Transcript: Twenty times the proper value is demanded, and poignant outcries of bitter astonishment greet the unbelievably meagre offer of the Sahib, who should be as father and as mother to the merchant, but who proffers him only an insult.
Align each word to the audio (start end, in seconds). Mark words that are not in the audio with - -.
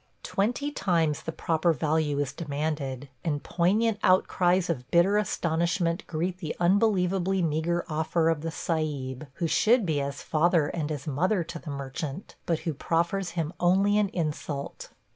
Twenty 0.23 0.71
times 0.71 1.21
the 1.21 1.31
proper 1.31 1.73
value 1.73 2.17
is 2.17 2.33
demanded, 2.33 3.07
and 3.23 3.43
poignant 3.43 3.99
outcries 4.03 4.67
of 4.67 4.89
bitter 4.89 5.15
astonishment 5.19 6.07
greet 6.07 6.39
the 6.39 6.55
unbelievably 6.59 7.43
meagre 7.43 7.85
offer 7.87 8.27
of 8.27 8.41
the 8.41 8.49
Sahib, 8.49 9.27
who 9.35 9.45
should 9.45 9.85
be 9.85 10.01
as 10.01 10.23
father 10.23 10.69
and 10.69 10.91
as 10.91 11.05
mother 11.05 11.43
to 11.43 11.59
the 11.59 11.69
merchant, 11.69 12.33
but 12.47 12.61
who 12.61 12.73
proffers 12.73 13.29
him 13.37 13.53
only 13.59 13.99
an 13.99 14.09
insult. 14.09 14.89